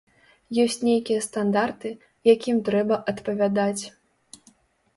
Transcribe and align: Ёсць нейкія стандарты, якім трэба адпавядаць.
Ёсць 0.63 0.77
нейкія 0.87 1.19
стандарты, 1.25 1.91
якім 2.33 2.57
трэба 2.73 3.01
адпавядаць. 3.13 3.79